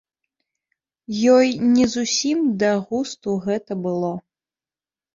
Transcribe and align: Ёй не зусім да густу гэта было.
Ёй 1.35 1.47
не 1.75 1.85
зусім 1.95 2.43
да 2.65 2.73
густу 2.89 3.39
гэта 3.47 3.81
было. 3.89 4.15